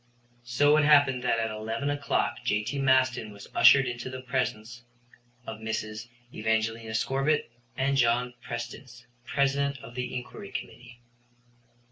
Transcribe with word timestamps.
So 0.45 0.77
it 0.77 0.83
happened 0.83 1.21
that 1.21 1.37
at 1.37 1.51
11 1.51 1.91
o'clock 1.91 2.37
J.T. 2.43 2.79
Maston 2.79 3.31
was 3.31 3.47
ushered 3.53 3.85
into 3.85 4.09
the 4.09 4.21
presence 4.21 4.81
of 5.45 5.59
Mrs. 5.59 6.07
Evangelina 6.33 6.95
Scorbitt 6.95 7.51
and 7.77 7.97
John 7.97 8.33
Prestice, 8.41 9.05
President 9.27 9.77
of 9.83 9.93
the 9.93 10.15
Inquiry 10.15 10.51
Committee. 10.51 11.01